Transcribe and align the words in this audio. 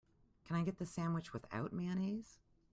Can 0.45 0.55
I 0.55 0.63
get 0.63 0.79
the 0.79 0.85
sandwich 0.87 1.31
without 1.31 1.73
mayonnaise? 1.73 2.39